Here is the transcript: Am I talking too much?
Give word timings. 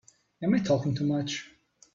Am 0.41 0.55
I 0.55 0.57
talking 0.57 0.95
too 0.95 1.05
much? 1.05 1.47